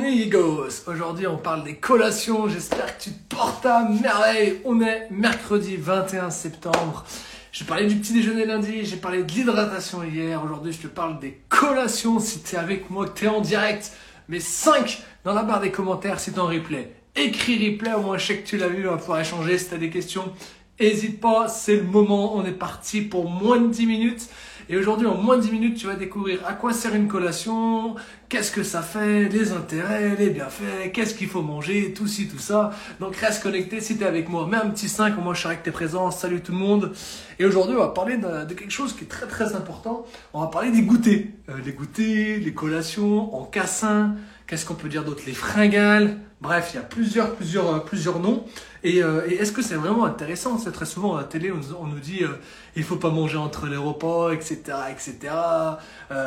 [0.00, 4.60] amigos Aujourd'hui on parle des collations, j'espère que tu te portes à merveille.
[4.64, 7.04] On est mercredi 21 septembre.
[7.50, 10.44] J'ai parlé du petit déjeuner lundi, j'ai parlé de l'hydratation hier.
[10.44, 13.40] Aujourd'hui je te parle des collations si tu es avec moi, que tu es en
[13.40, 13.92] direct.
[14.28, 16.92] Mais 5 dans la barre des commentaires si tu en replay.
[17.14, 19.68] Écris replay, au moins je sais que tu l'as vu, on va pouvoir échanger si
[19.68, 20.30] tu as des questions.
[20.78, 24.28] N'hésite pas, c'est le moment, on est parti pour moins de 10 minutes.
[24.68, 27.94] Et aujourd'hui, en moins de 10 minutes, tu vas découvrir à quoi sert une collation,
[28.28, 32.40] qu'est-ce que ça fait, les intérêts, les bienfaits, qu'est-ce qu'il faut manger, tout ci, tout
[32.40, 32.72] ça.
[32.98, 34.48] Donc reste connecté si tu es avec moi.
[34.48, 36.18] Mets un petit 5, moi je suis avec tes présences.
[36.18, 36.92] Salut tout le monde.
[37.38, 40.04] Et aujourd'hui, on va parler de, quelque chose qui est très très important.
[40.34, 41.26] On va parler des goûters.
[41.48, 44.16] Euh, les goûters, les collations, en cassin.
[44.46, 45.22] Qu'est-ce qu'on peut dire d'autre?
[45.26, 46.18] Les fringales?
[46.40, 48.44] Bref, il y a plusieurs, plusieurs, euh, plusieurs noms.
[48.84, 50.58] Euh, et, est-ce que c'est vraiment intéressant?
[50.58, 52.38] C'est très souvent à la télé, on, nous dit euh,
[52.76, 54.60] il faut pas manger entre les repas, etc.,
[54.90, 55.34] etc.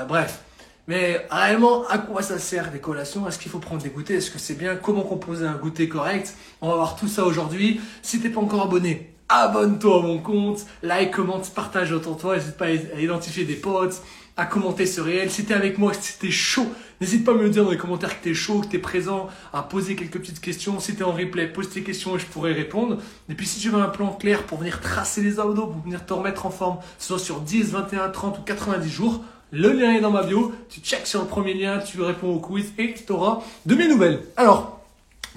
[0.08, 0.42] bref.
[0.90, 3.28] Mais réellement, à quoi ça sert des collations?
[3.28, 4.18] Est-ce qu'il faut prendre des goûters?
[4.18, 4.76] Est-ce que c'est bien?
[4.76, 6.36] Comment composer un goûter correct?
[6.62, 7.80] On va voir tout ça aujourd'hui.
[8.02, 12.36] Si t'es pas encore abonné, abonne-toi à mon compte, like, commente, partage autour de toi.
[12.36, 14.02] N'hésite pas à identifier des potes,
[14.36, 15.30] à commenter ce réel.
[15.30, 16.68] Si t'es avec moi, si t'es chaud,
[17.02, 19.64] n'hésite pas à me dire dans les commentaires que t'es chaud, que t'es présent, à
[19.64, 20.80] poser quelques petites questions.
[20.80, 22.98] Si t'es en replay, pose tes questions et je pourrai répondre.
[23.30, 26.06] Et puis si tu veux un plan clair pour venir tracer les abdos, pour venir
[26.06, 30.02] te remettre en forme, soit sur 10, 21, 30 ou 90 jours, le lien est
[30.02, 30.54] dans ma bio.
[30.70, 33.88] Tu checks sur le premier lien, tu réponds au quiz et tu auras de mes
[33.88, 34.22] nouvelles.
[34.38, 34.79] Alors,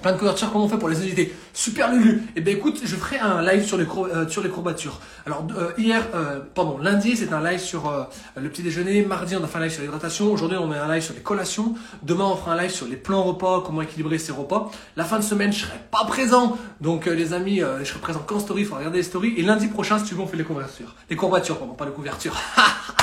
[0.01, 2.95] Plein de couvertures, comment on fait pour les invités Super Lulu Eh bien écoute, je
[2.95, 4.99] ferai un live sur les, euh, sur les courbatures.
[5.25, 9.43] Alors euh, hier, euh, pardon, lundi c'est un live sur le petit déjeuner, mardi on
[9.43, 12.25] a fait un live sur l'hydratation, aujourd'hui on a un live sur les collations, demain
[12.25, 14.71] on fera un live sur les plans repas, comment équilibrer ses repas.
[14.97, 18.39] La fin de semaine je serai pas présent, donc les amis, je serai présent qu'en
[18.39, 19.35] story, il faut regarder les stories.
[19.37, 20.95] Et lundi prochain si tu veux on fait les couvertures.
[21.09, 22.35] Les courbatures, pardon, pas les couvertures.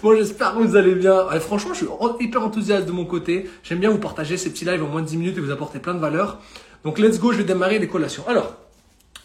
[0.00, 1.26] Bon, j'espère que vous allez bien.
[1.40, 3.50] franchement, je suis hyper enthousiaste de mon côté.
[3.64, 5.80] J'aime bien vous partager ces petits lives en moins de 10 minutes et vous apporter
[5.80, 6.38] plein de valeur.
[6.84, 8.22] Donc, let's go, je vais démarrer les collations.
[8.28, 8.54] Alors,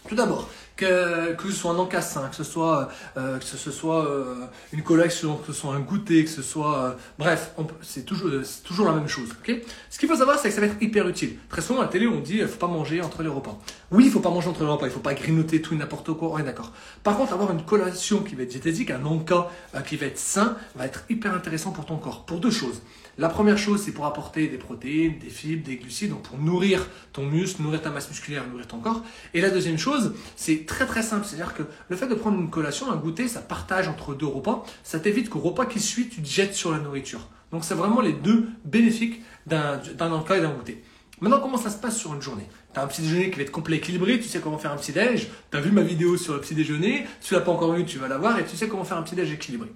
[0.10, 4.06] tout d'abord, que, que ce soit un encassin, que ce soit, euh, que ce soit
[4.06, 6.78] euh, une collection, que ce soit un goûter, que ce soit...
[6.78, 7.52] Euh, bref,
[7.82, 8.32] c'est toujours,
[8.64, 9.30] toujours la même chose.
[9.32, 9.62] ok?
[9.90, 11.38] Ce qu'il faut savoir, c'est que ça va être hyper utile.
[11.50, 13.60] Très souvent, à la télé, on dit il faut pas manger entre les repas.
[13.92, 16.30] Oui, il faut pas manger entre les repas, il faut pas grignoter tout n'importe quoi,
[16.30, 16.72] ouais, d'accord.
[17.04, 19.50] Par contre, avoir une collation qui va être diététique, un encas
[19.86, 22.26] qui va être sain, va être hyper intéressant pour ton corps.
[22.26, 22.82] Pour deux choses.
[23.20, 26.88] La première chose, c'est pour apporter des protéines, des fibres, des glucides, donc pour nourrir
[27.12, 29.04] ton muscle, nourrir ta masse musculaire, nourrir ton corps.
[29.36, 32.50] Et la deuxième chose, c'est très très simple, c'est-à-dire que le fait de prendre une
[32.50, 36.22] collation, un goûter, ça partage entre deux repas, ça t'évite qu'au repas qui suit, tu
[36.22, 37.28] te jettes sur la nourriture.
[37.52, 40.84] Donc c'est vraiment les deux bénéfiques d'un encas et d'un goûter.
[41.24, 42.50] Maintenant, comment ça se passe sur une journée?
[42.74, 44.76] Tu as un petit déjeuner qui va être complet équilibré, tu sais comment faire un
[44.76, 47.72] petit déj, tu as vu ma vidéo sur le petit déjeuner, tu l'as pas encore
[47.72, 49.72] vu, tu vas la voir et tu sais comment faire un petit déj équilibré.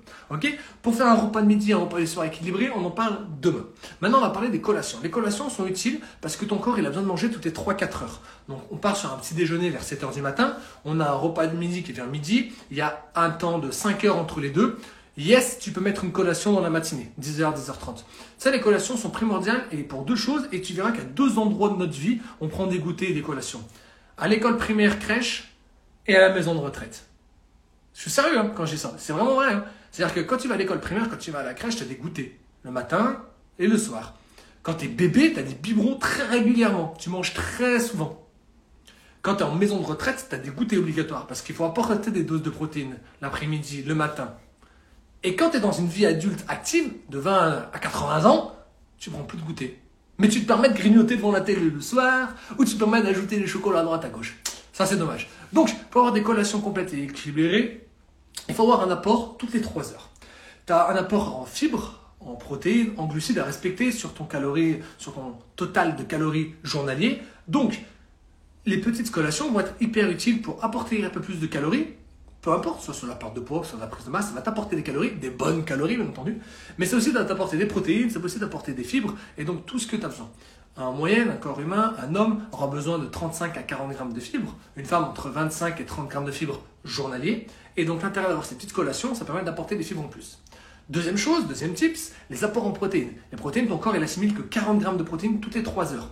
[0.82, 3.66] Pour faire un repas de midi, un repas de soir équilibré, on en parle demain.
[4.02, 5.00] Maintenant, on va parler des collations.
[5.02, 8.04] Les collations sont utiles parce que ton corps, a besoin de manger toutes les 3-4
[8.04, 8.22] heures.
[8.50, 11.16] Donc, on part sur un petit déjeuner vers 7 heures du matin, on a un
[11.16, 14.18] repas de midi qui est vers midi, il y a un temps de 5 heures
[14.18, 14.78] entre les deux.
[15.18, 18.04] Yes, tu peux mettre une collation dans la matinée, 10h, 10h30.
[18.38, 21.70] Ça, les collations sont primordiales et pour deux choses, et tu verras qu'à deux endroits
[21.70, 23.64] de notre vie, on prend des goûters et des collations.
[24.20, 25.56] À l'école primaire, crèche
[26.06, 27.08] et à la maison de retraite.
[27.96, 29.52] Je suis sérieux hein, quand je dis ça, c'est vraiment vrai.
[29.52, 29.66] Hein.
[29.92, 31.84] C'est-à-dire que quand tu vas à l'école primaire, quand tu vas à la crèche, tu
[31.84, 32.30] as des goûters,
[32.62, 33.24] le matin
[33.58, 34.14] et le soir.
[34.62, 38.24] Quand tu es bébé, tu as des biberons très régulièrement, tu manges très souvent.
[39.24, 41.66] Quand tu es en maison de retraite, tu as des goûters obligatoires parce qu'il faut
[41.66, 44.36] apporter des doses de protéines l'après-midi, le matin.
[45.24, 48.56] Et quand tu es dans une vie adulte active, de 20 à 80 ans,
[48.98, 49.80] tu prends plus de goûter.
[50.20, 53.02] Mais tu te permets de grignoter devant la télé le soir, ou tu te permets
[53.02, 54.38] d'ajouter des chocolats à droite à gauche.
[54.74, 55.30] Ça, c'est dommage.
[55.54, 57.88] Donc, pour avoir des collations complètes et équilibrées,
[58.48, 60.10] il faut avoir un apport toutes les 3 heures.
[60.66, 64.80] Tu as un apport en fibres, en protéines, en glucides à respecter sur ton, calorie,
[64.98, 67.22] sur ton total de calories journalier.
[67.48, 67.82] Donc,
[68.66, 71.88] les petites collations vont être hyper utiles pour apporter un peu plus de calories,
[72.42, 74.34] peu importe, soit sur la perte de poids, soit sur la prise de masse, ça
[74.34, 76.38] va t'apporter des calories, des bonnes calories bien entendu,
[76.78, 79.88] mais c'est aussi t'apporter des protéines, c'est aussi d'apporter des fibres, et donc tout ce
[79.88, 80.30] que tu as besoin.
[80.78, 84.20] En moyenne, un corps humain, un homme aura besoin de 35 à 40 grammes de
[84.20, 88.46] fibres, une femme entre 25 et 30 grammes de fibres journaliers, et donc l'intérêt d'avoir
[88.46, 90.40] ces petites collations, ça permet d'apporter des fibres en plus.
[90.90, 93.12] Deuxième chose, deuxième tips, les apports en protéines.
[93.32, 96.10] Les protéines, ton corps, il assimile que 40 grammes de protéines toutes les 3 heures.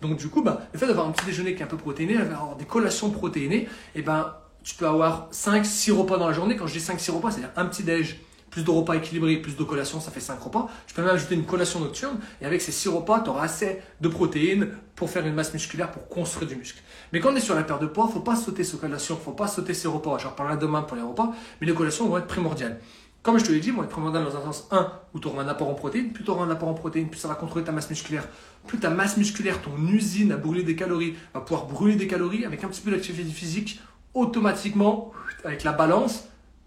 [0.00, 2.16] donc du coup, bah, le fait d'avoir un petit déjeuner qui est un peu protéiné,
[2.16, 6.56] d'avoir des collations protéinées, et eh ben, tu peux avoir 5-6 repas dans la journée.
[6.56, 8.20] Quand je dis 5-6 repas, c'est-à-dire un petit déj,
[8.50, 10.68] plus de repas équilibrés, plus de collations, ça fait 5 repas.
[10.86, 13.80] Tu peux même ajouter une collation nocturne et avec ces 6 repas, tu auras assez
[14.00, 16.80] de protéines pour faire une masse musculaire, pour construire du muscle.
[17.12, 19.32] Mais quand on est sur la perte de poids, faut pas sauter ces collations, faut
[19.32, 20.18] pas sauter ces repas.
[20.18, 22.78] Je reparlerai demain pour les repas, mais les collations vont être primordiales.
[23.22, 25.44] Comme je te l'ai dit, moi, être primordial dans un sens 1 où tu auras
[25.44, 27.64] un apport en protéines, plus tu auras un apport en protéines, plus ça va contrôler
[27.64, 28.28] ta masse musculaire.
[28.66, 32.44] Plus ta masse musculaire, ton usine à brûler des calories, va pouvoir brûler des calories
[32.44, 33.80] avec un petit peu d'activité physique,
[34.14, 35.12] automatiquement,
[35.44, 36.24] avec la balance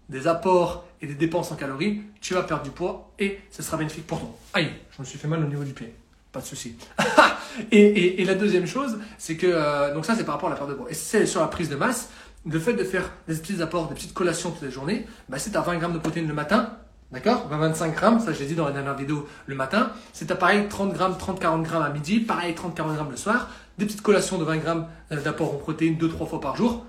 [0.08, 3.76] des apports et des dépenses en calories, tu vas perdre du poids et ce sera
[3.76, 4.30] bénéfique pour toi.
[4.54, 5.92] Aïe, je me suis fait mal au niveau du pied.
[6.32, 6.76] Pas de souci.
[7.72, 10.70] et, la deuxième chose, c'est que, euh, donc ça c'est par rapport à la perte
[10.70, 10.90] de poids.
[10.90, 12.10] Et c'est sur la prise de masse,
[12.48, 15.50] le fait de faire des petits apports, des petites collations toutes les journées, bah, si
[15.50, 16.74] tu as 20 grammes de protéines le matin,
[17.10, 17.48] d'accord?
[17.48, 20.92] 25 grammes, ça je l'ai dit dans la dernière vidéo le matin, c'est pareil 30
[20.92, 24.56] grammes, 30-40 grammes à midi, pareil 30-40 grammes le soir, des petites collations de 20
[24.58, 26.84] grammes euh, d'apport en protéines 2-3 fois par jour,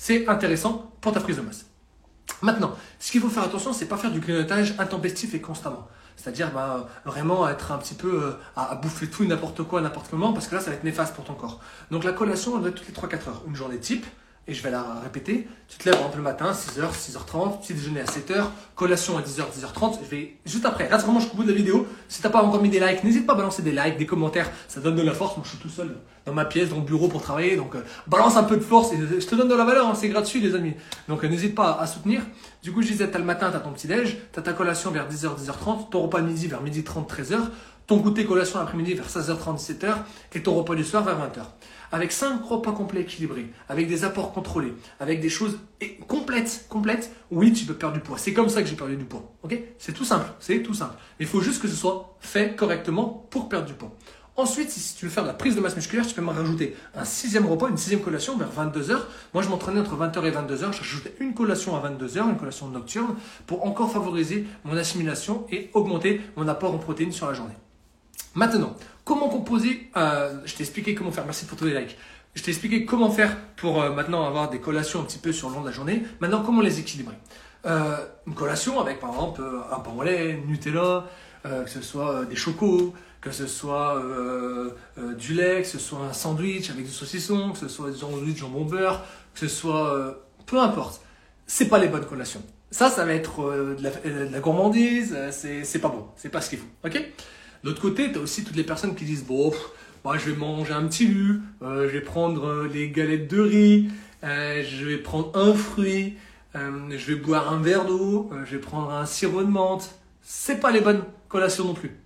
[0.00, 1.66] c'est intéressant pour ta prise de masse.
[2.40, 5.88] Maintenant, ce qu'il faut faire attention, c'est pas faire du grignotage intempestif et constamment.
[6.16, 10.08] C'est-à-dire bah, vraiment être un petit peu euh, à, bouffer tout et n'importe quoi, n'importe
[10.08, 11.60] comment, parce que là, ça va être néfaste pour ton corps.
[11.90, 13.42] Donc la collation, elle doit être toutes les 3-4 heures.
[13.46, 14.06] Une journée type,
[14.50, 15.46] et je vais la répéter.
[15.68, 19.22] Tu te lèves par exemple le matin, 6h, 6h30, petit déjeuner à 7h, collation à
[19.22, 19.98] 10h, 10h30.
[20.02, 21.86] Je vais juste après, reste vraiment jusqu'au bout de la vidéo.
[22.08, 24.50] Si t'as pas encore mis des likes, n'hésite pas à balancer des likes, des commentaires,
[24.66, 25.36] ça donne de la force.
[25.36, 27.84] Moi je suis tout seul dans ma pièce, dans le bureau pour travailler, donc euh,
[28.08, 30.40] balance un peu de force et je te donne de la valeur, hein, c'est gratuit
[30.40, 30.74] les amis.
[31.08, 32.22] Donc euh, n'hésite pas à, soutenir.
[32.62, 35.08] Du coup je disais, t'as le matin, t'as ton petit déj, t'as ta collation vers
[35.08, 37.38] 10h, 10h30, ton repas midi vers midi 30, 13h,
[37.90, 39.96] ton goûter collation après-midi vers 16h30, 17h
[40.34, 41.42] et ton repas du soir vers 20h
[41.90, 45.58] avec 5 repas complets équilibrés, avec des apports contrôlés, avec des choses
[46.06, 48.16] complètes, complètes, oui, tu peux perdre du poids.
[48.16, 49.34] C'est comme ça que j'ai perdu du poids.
[49.78, 50.94] C'est tout simple, c'est tout simple.
[51.18, 53.90] Il faut juste que ce soit fait correctement pour perdre du poids.
[54.36, 56.76] Ensuite, si tu veux faire de la prise de masse musculaire, tu peux me rajouter
[56.94, 58.98] un sixième repas, une sixième collation vers 22h.
[59.34, 60.72] Moi, je m'entraînais entre 20h et 22h.
[60.72, 63.16] J'ajoutais une collation à 22h, une collation nocturne,
[63.48, 67.56] pour encore favoriser mon assimilation et augmenter mon apport en protéines sur la journée.
[68.34, 71.24] Maintenant, comment composer euh, Je t'ai expliqué comment faire.
[71.24, 71.96] Merci pour tous les likes.
[72.34, 75.48] Je t'ai expliqué comment faire pour euh, maintenant avoir des collations un petit peu sur
[75.48, 76.04] le long de la journée.
[76.20, 77.16] Maintenant, comment les équilibrer?
[77.66, 77.96] Euh,
[78.26, 81.06] Une collation avec par exemple un pain au lait, Nutella,
[81.42, 84.00] que ce soit des chocos, que ce soit
[85.18, 88.38] du lait, que ce soit un sandwich avec du saucisson, que ce soit des sandwichs
[88.38, 89.04] jambon beurre,
[89.34, 91.02] que ce soit peu importe.
[91.46, 92.42] C'est pas les bonnes collations.
[92.70, 93.42] Ça, ça va être
[93.76, 95.16] de la, de, la, gourmandise.
[95.32, 96.06] C'est pas bon.
[96.16, 96.68] C'est pas ce qu'il faut.
[96.84, 97.02] Ok?
[97.62, 99.52] D'autre côté, tu as aussi toutes les personnes qui disent Bon,
[100.04, 103.40] moi je vais manger un petit lu, euh, je vais prendre euh, les galettes de
[103.40, 103.90] riz,
[104.24, 106.14] euh, je vais prendre un fruit,
[106.54, 109.94] je vais boire un verre d'eau, je vais prendre un sirop de menthe.
[110.22, 111.96] C'est pas les bonnes collations non plus.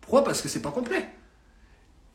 [0.00, 0.24] Pourquoi?
[0.24, 1.08] Parce que c'est pas complet.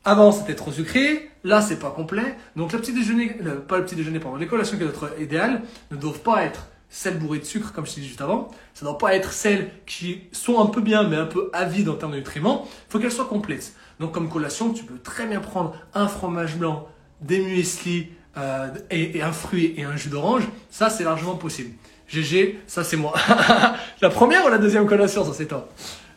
[0.04, 1.30] Avant, c'était trop sucré.
[1.44, 2.36] Là, c'est pas complet.
[2.56, 3.36] Donc, le petit déjeuner,
[3.68, 6.68] pas le petit déjeuner, pardon, les collations qui doivent être idéales ne doivent pas être
[6.90, 8.48] celles bourrées de sucre, comme je t'ai dit juste avant.
[8.74, 11.88] Ça ne doit pas être celles qui sont un peu bien, mais un peu avides
[11.88, 12.66] en termes de nutriments.
[12.66, 13.74] Il faut qu'elles soient complètes.
[14.00, 16.88] Donc, comme collation, tu peux très bien prendre un fromage blanc,
[17.20, 20.44] des muesli, euh, et, un fruit et un jus d'orange.
[20.70, 21.70] Ça, c'est largement possible.
[22.08, 23.12] GG, ça c'est moi.
[24.00, 25.68] la première ou la deuxième collation, ça c'est toi.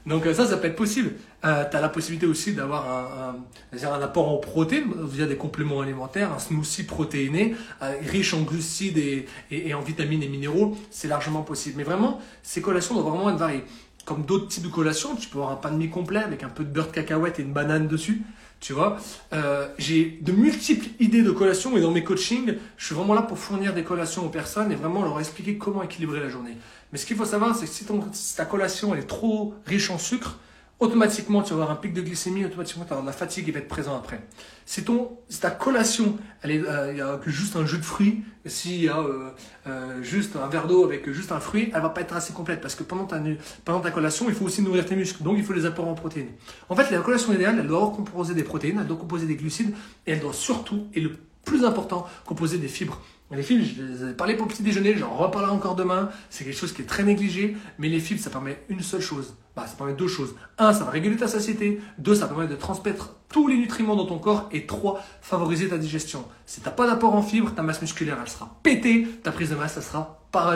[0.05, 1.13] Donc euh, ça, ça peut être possible.
[1.45, 3.35] Euh, tu as la possibilité aussi d'avoir un,
[3.71, 8.41] un, un, apport en protéines via des compléments alimentaires, un smoothie protéiné, euh, riche en
[8.41, 10.77] glucides et, et, en vitamines et minéraux.
[10.89, 11.75] C'est largement possible.
[11.77, 13.63] Mais vraiment, ces collations doivent vraiment être variées.
[14.05, 16.49] Comme d'autres types de collations, tu peux avoir un pain de mie complet avec un
[16.49, 18.23] peu de beurre de cacahuète et une banane dessus.
[18.61, 18.97] Tu vois,
[19.33, 23.23] euh, j'ai de multiples idées de collations et dans mes coachings, je suis vraiment là
[23.23, 26.55] pour fournir des collations aux personnes et vraiment leur expliquer comment équilibrer la journée.
[26.91, 29.89] Mais ce qu'il faut savoir, c'est que si, ton, si ta collation est trop riche
[29.89, 30.37] en sucre,
[30.81, 33.45] automatiquement, tu vas avoir un pic de glycémie, automatiquement, tu vas avoir de la fatigue
[33.45, 34.19] qui va être présent après.
[34.65, 38.23] Si, ton, si ta collation, elle est, euh, y a juste un jus de fruits,
[38.47, 39.29] s'il y a euh,
[39.67, 42.61] euh, juste un verre d'eau avec juste un fruit, elle va pas être assez complète
[42.61, 43.21] parce que pendant ta,
[43.63, 45.93] pendant ta collation, il faut aussi nourrir tes muscles, donc il faut les apports en
[45.93, 46.31] protéines.
[46.67, 49.75] En fait, la collation idéale, elle doit composer des protéines, elle doit composer des glucides,
[50.07, 51.11] et elle doit surtout, et le
[51.45, 52.99] plus important, composer des fibres.
[53.31, 56.09] Les fibres, je les ai parlé pour le petit déjeuner, j'en reparlerai encore demain.
[56.29, 59.35] C'est quelque chose qui est très négligé, mais les fibres, ça permet une seule chose.
[59.55, 60.35] Bah, ça permet deux choses.
[60.57, 61.81] Un, ça va réguler ta satiété.
[61.97, 64.47] Deux, ça permet de transmettre tous les nutriments dans ton corps.
[64.51, 66.23] Et trois, favoriser ta digestion.
[66.45, 69.07] Si tu n'as pas d'apport en fibres, ta masse musculaire, elle sera pétée.
[69.23, 70.55] Ta prise de masse, elle sera pas.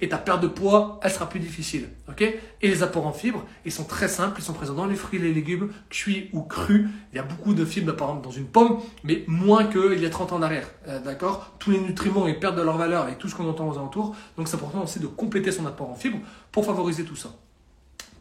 [0.00, 1.88] Et ta perte de poids, elle sera plus difficile.
[2.20, 4.36] et les apports en fibres, ils sont très simples.
[4.38, 6.86] Ils sont présents dans les fruits les légumes, cuits ou crus.
[7.12, 10.06] Il y a beaucoup de fibres, par exemple, dans une pomme, mais moins qu'il y
[10.06, 10.68] a 30 ans en arrière.
[10.86, 11.54] Euh, d'accord?
[11.58, 14.14] Tous les nutriments, ils perdent de leur valeur avec tout ce qu'on entend aux alentours.
[14.36, 16.18] Donc c'est important aussi de compléter son apport en fibres
[16.52, 17.30] pour favoriser tout ça.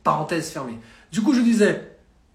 [0.03, 0.77] Parenthèse fermée.
[1.12, 1.89] Du coup, je disais,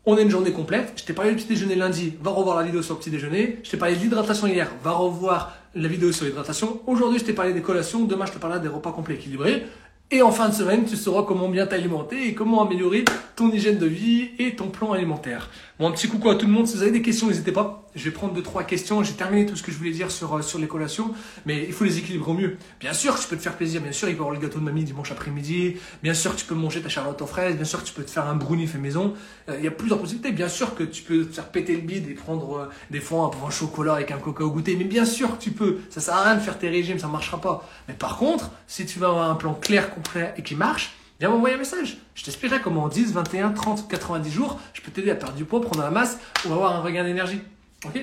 [0.06, 0.92] on a une journée complète.
[0.96, 3.58] Je t'ai parlé du petit déjeuner lundi, va revoir la vidéo sur le petit déjeuner.
[3.62, 6.80] Je t'ai parlé de l'hydratation hier, va revoir la vidéo sur l'hydratation.
[6.86, 8.04] Aujourd'hui, je t'ai parlé des collations.
[8.04, 9.64] Demain, je te parlerai des repas complets équilibrés.
[10.10, 13.04] Et en fin de semaine, tu sauras comment bien t'alimenter et comment améliorer
[13.36, 15.48] ton hygiène de vie et ton plan alimentaire.
[15.80, 16.68] Bon, un petit coucou à tout le monde.
[16.68, 17.82] Si vous avez des questions, n'hésitez pas.
[17.96, 19.02] Je vais prendre deux, trois questions.
[19.02, 21.12] J'ai terminé tout ce que je voulais dire sur, euh, sur les collations,
[21.46, 22.58] mais il faut les équilibrer au mieux.
[22.78, 23.80] Bien sûr, tu peux te faire plaisir.
[23.80, 25.74] Bien sûr, il peut y avoir le gâteau de mamie dimanche après-midi.
[26.00, 27.56] Bien sûr, tu peux manger ta charlotte aux fraises.
[27.56, 29.14] Bien sûr, tu peux te faire un brownie fait maison.
[29.48, 30.30] Euh, il y a plusieurs possibilités.
[30.30, 33.24] Bien sûr que tu peux te faire péter le bide et prendre euh, des fois
[33.24, 34.76] un pain chocolat avec un coca au goûter.
[34.76, 35.78] Mais bien sûr que tu peux.
[35.90, 37.68] Ça sert à rien de faire tes régimes, ça marchera pas.
[37.88, 40.94] Mais par contre, si tu veux avoir un plan clair, complet et qui marche,
[41.28, 41.98] m'envoyer un message.
[42.14, 45.44] Je t'expliquerai comment en 10, 21, 30, 90 jours, je peux t'aider à perdre du
[45.44, 47.40] poids, prendre la masse ou avoir un regain d'énergie.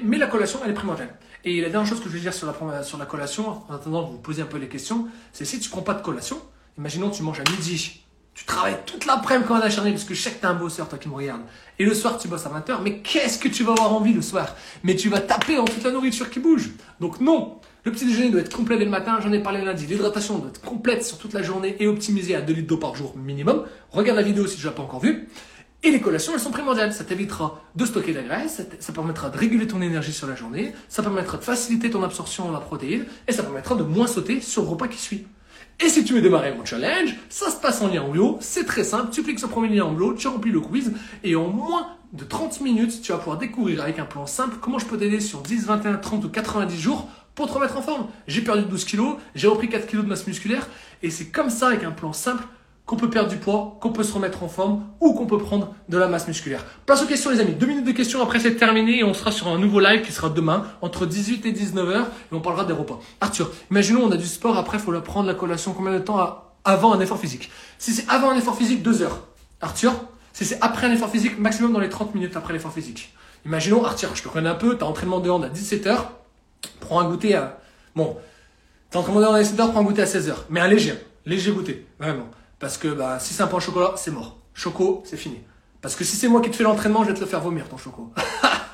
[0.03, 1.13] Mais la collation, elle est primordiale.
[1.43, 4.03] Et la dernière chose que je vais dire sur la, sur la collation, en attendant
[4.03, 6.39] de vous poser un peu les questions, c'est si tu prends pas de collation,
[6.77, 10.21] imaginons tu manges à midi, tu travailles toute l'après-midi quand on a parce que je
[10.21, 11.41] sais que t'es un bosseur, toi qui me regardes.
[11.79, 14.21] Et le soir, tu bosses à 20h, mais qu'est-ce que tu vas avoir envie le
[14.21, 14.55] soir?
[14.83, 16.69] Mais tu vas taper dans toute la nourriture qui bouge.
[16.99, 19.87] Donc non, le petit déjeuner doit être complet dès le matin, j'en ai parlé lundi.
[19.87, 22.95] L'hydratation doit être complète sur toute la journée et optimisée à 2 litres d'eau par
[22.95, 23.63] jour minimum.
[23.89, 25.27] Regarde la vidéo si tu l'as pas encore vue.
[25.83, 26.93] Et les collations, elles sont primordiales.
[26.93, 30.35] Ça t'évitera de stocker de la graisse, ça, permettra de réguler ton énergie sur la
[30.35, 34.05] journée, ça permettra de faciliter ton absorption en la protéine et ça permettra de moins
[34.05, 35.25] sauter sur le repas qui suit.
[35.83, 38.65] Et si tu veux démarrer mon challenge, ça se passe en lien en bio, c'est
[38.65, 41.35] très simple, tu cliques sur le premier lien en bio, tu remplis le quiz et
[41.35, 44.85] en moins de 30 minutes, tu vas pouvoir découvrir avec un plan simple comment je
[44.85, 48.07] peux t'aider sur 10, 21, 30 ou 90 jours pour te remettre en forme.
[48.27, 50.67] J'ai perdu 12 kilos, j'ai repris 4 kilos de masse musculaire,
[51.03, 52.43] et c'est comme ça, avec un plan simple,
[52.85, 55.73] qu'on peut perdre du poids, qu'on peut se remettre en forme ou qu'on peut prendre
[55.87, 56.65] de la masse musculaire.
[56.85, 57.53] Place aux questions les amis.
[57.53, 60.11] Deux minutes de questions, après c'est terminé et on sera sur un nouveau live qui
[60.11, 62.99] sera demain entre 18 et 19h et on parlera des repas.
[63.21, 66.43] Arthur, imaginons on a du sport, après faut la prendre la collation combien de temps
[66.65, 67.49] avant un effort physique?
[67.77, 69.27] Si c'est avant un effort physique, 2 heures.
[69.61, 69.93] Arthur,
[70.33, 73.13] si c'est après un effort physique, maximum dans les 30 minutes après l'effort physique.
[73.45, 75.97] Imaginons, Arthur, je te connais un peu, tu as entraînement de hand à 17h,
[76.79, 77.59] prends un goûter à.
[77.95, 78.17] Bon,
[78.89, 80.33] t'es en train de manger 17h, prends un goûter à 16h.
[80.49, 80.93] Mais un léger,
[81.25, 82.29] léger goûter, vraiment.
[82.59, 84.37] Parce que bah, si c'est un pain au chocolat, c'est mort.
[84.53, 85.39] Choco, c'est fini.
[85.81, 87.67] Parce que si c'est moi qui te fais l'entraînement, je vais te le faire vomir,
[87.67, 88.13] ton choco.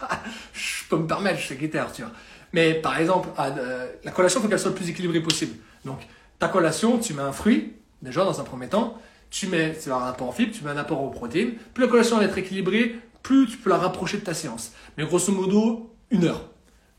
[0.54, 2.12] je peux me permettre, je sais guetter, tu vois.
[2.54, 5.56] Mais par exemple, euh, la collation, il faut qu'elle soit le plus équilibrée possible.
[5.86, 6.00] Donc,
[6.40, 10.06] ta collation, tu mets un fruit, déjà dans un premier temps, tu mets, c'est un
[10.06, 11.54] apport en fibres, tu mets un apport aux protéines.
[11.74, 14.72] Plus la collation va être équilibrée, plus tu peux la rapprocher de ta séance.
[14.98, 16.50] Mais grosso modo, une heure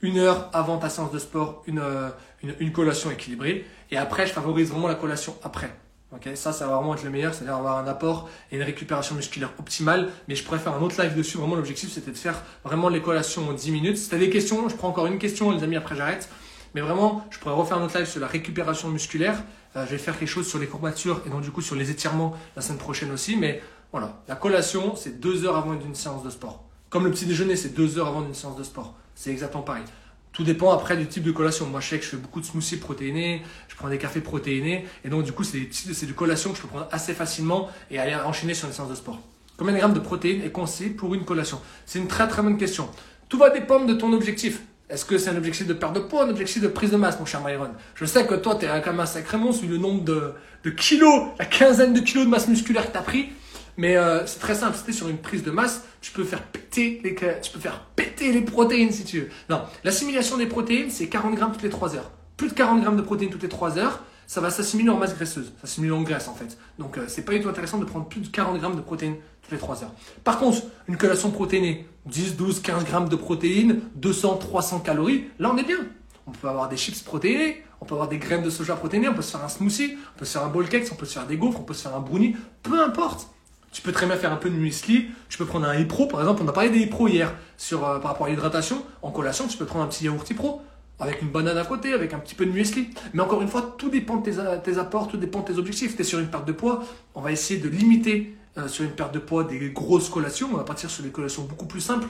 [0.01, 2.11] une heure avant ta séance de sport, euh,
[2.43, 3.65] une, une, collation équilibrée.
[3.91, 5.71] Et après, je favorise vraiment la collation après.
[6.15, 9.15] Okay ça, ça va vraiment être le meilleur, c'est-à-dire avoir un apport et une récupération
[9.15, 10.09] musculaire optimale.
[10.27, 11.37] Mais je pourrais faire un autre live dessus.
[11.37, 13.99] Vraiment, l'objectif, c'était de faire vraiment les collations en 10 minutes.
[13.99, 16.29] Si tu as des questions, je prends encore une question, les amis, après j'arrête.
[16.75, 19.43] Mais vraiment, je pourrais refaire un autre live sur la récupération musculaire.
[19.77, 21.91] Euh, je vais faire quelque chose sur les courbatures et donc du coup sur les
[21.91, 23.37] étirements la semaine prochaine aussi.
[23.37, 23.63] Mais
[23.93, 26.65] voilà, la collation, c'est deux heures avant une séance de sport.
[26.91, 28.95] Comme le petit déjeuner, c'est deux heures avant une séance de sport.
[29.19, 29.83] C'est exactement pareil.
[30.31, 31.67] Tout dépend après du type de collation.
[31.67, 34.87] Moi, je sais que je fais beaucoup de smoothies protéinés, je prends des cafés protéinés,
[35.05, 37.99] et donc du coup, c'est des, du collation que je peux prendre assez facilement et
[37.99, 39.19] aller enchaîner sur une séance de sport.
[39.57, 41.61] Combien de grammes de protéines est conseillé pour une collation?
[41.85, 42.89] C'est une très très bonne question.
[43.29, 44.63] Tout va dépendre de ton objectif.
[44.89, 47.19] Est-ce que c'est un objectif de perte de poids, un objectif de prise de masse,
[47.19, 47.73] mon cher Myron?
[47.97, 50.33] Je sais que toi, tu es quand même un sacré monstre, vu le nombre de,
[50.63, 53.31] de kilos, la quinzaine de kilos de masse musculaire que tu as pris.
[53.79, 57.01] Mais euh, c'est très simple, si sur une prise de masse, tu peux faire péter
[57.05, 59.29] les, tu peux faire péter les protéines si tu veux.
[59.49, 62.11] Non, l'assimilation des protéines, c'est 40 grammes toutes les 3 heures.
[62.37, 65.15] Plus de 40 grammes de protéines toutes les 3 heures, ça va s'assimiler en masse
[65.15, 66.59] graisseuse, ça s'assimile en graisse en fait.
[66.81, 69.17] Donc euh, c'est pas du tout intéressant de prendre plus de 40 grammes de protéines
[69.43, 69.93] toutes les 3 heures.
[70.25, 70.59] Par contre,
[70.89, 75.63] une collation protéinée, 10, 12, 15 grammes de protéines, 200, 300 calories, là on est
[75.63, 75.79] bien.
[76.27, 79.15] On peut avoir des chips protéinés, on peut avoir des graines de soja protéinées, on
[79.15, 81.15] peut se faire un smoothie, on peut se faire un bowl cake, on peut se
[81.15, 83.29] faire des gaufres, on peut se faire un brownie, peu importe.
[83.73, 85.09] Tu peux très bien faire un peu de muesli.
[85.29, 86.43] Tu peux prendre un Ipro, par exemple.
[86.45, 88.83] On a parlé des Ipro hier sur, euh, par rapport à l'hydratation.
[89.03, 90.63] En collation, tu peux prendre un petit yaourt Ipro
[91.01, 92.89] avec une banane à côté, avec un petit peu de muesli.
[93.13, 95.95] Mais encore une fois, tout dépend de tes, apports, tout dépend de tes objectifs.
[95.95, 96.85] Tu es sur une perte de poids,
[97.15, 100.49] on va essayer de limiter euh, sur une perte de poids des grosses collations.
[100.53, 102.09] On va partir sur des collations beaucoup plus simples.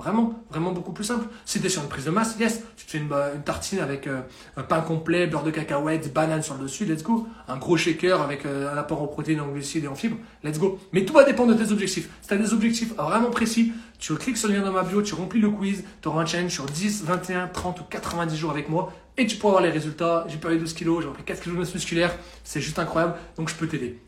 [0.00, 1.26] Vraiment, vraiment beaucoup plus simple.
[1.44, 3.80] Si tu es sur une prise de masse, yes, tu te fais une, bah, tartine
[3.80, 4.22] avec euh,
[4.56, 7.26] un pain complet, beurre de cacahuètes, banane sur le dessus, let's go.
[7.48, 10.58] Un gros shaker avec euh, un apport en protéines, en glucides et en fibres, let's
[10.58, 10.78] go.
[10.94, 12.08] Mais tout va dépendre de tes objectifs.
[12.22, 15.02] Si tu as des objectifs vraiment précis, tu cliques sur le lien dans ma bio,
[15.02, 18.50] tu remplis le quiz, tu auras un challenge sur 10, 21, 30 ou 90 jours
[18.50, 20.24] avec moi et tu pourras avoir les résultats.
[20.28, 23.50] J'ai perdu 12 kilos, j'ai repris 4 kilos de masse musculaire, c'est juste incroyable, donc
[23.50, 24.00] je peux t'aider.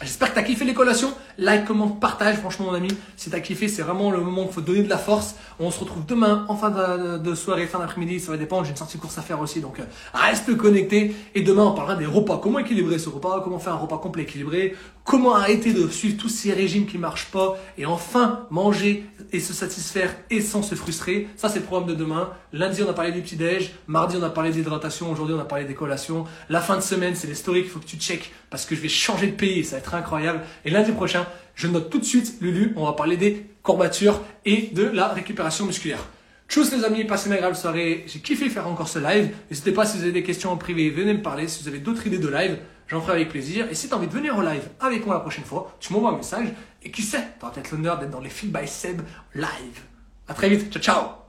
[0.00, 1.12] J'espère que tu as kiffé les collations.
[1.38, 2.36] Like, comment, partage.
[2.36, 4.82] Franchement, mon ami, si tu as kiffé, c'est vraiment le moment où il faut donner
[4.82, 5.34] de la force.
[5.58, 8.20] On se retrouve demain en fin de, soirée, fin d'après-midi.
[8.20, 8.64] Ça va dépendre.
[8.64, 9.60] J'ai une sortie de course à faire aussi.
[9.60, 11.16] Donc, euh, reste connecté.
[11.34, 12.38] Et demain, on parlera des repas.
[12.40, 13.40] Comment équilibrer ce repas?
[13.42, 14.76] Comment faire un repas complet équilibré?
[15.02, 19.52] Comment arrêter de suivre tous ces régimes qui marchent pas Et enfin, manger et se
[19.52, 21.28] satisfaire et sans se frustrer?
[21.36, 22.30] Ça, c'est le programme de demain.
[22.52, 23.72] Lundi, on a parlé du petit-déj.
[23.88, 25.10] Mardi, on a parlé d'hydratation.
[25.10, 26.24] Aujourd'hui, on a parlé des collations.
[26.48, 28.80] La fin de semaine, c'est les stories qu'il faut que tu checkes parce que je
[28.80, 29.64] vais changer de pays.
[29.64, 30.40] Ça va être incroyable.
[30.64, 34.70] Et lundi prochain, je note tout de suite, Lulu, on va parler des courbatures et
[34.72, 36.00] de la récupération musculaire.
[36.48, 38.04] Tchuss les amis, passez une agréable soirée.
[38.06, 39.34] J'ai kiffé faire encore ce live.
[39.50, 41.46] N'hésitez pas si vous avez des questions en privé, venez me parler.
[41.46, 43.66] Si vous avez d'autres idées de live, j'en ferai avec plaisir.
[43.70, 45.92] Et si tu as envie de venir au live avec moi la prochaine fois, tu
[45.92, 46.48] m'envoies un message.
[46.82, 49.02] Et qui sait, tu peut-être l'honneur d'être dans les Feel by Seb
[49.34, 49.80] live.
[50.26, 50.72] À très vite.
[50.72, 51.27] Ciao, ciao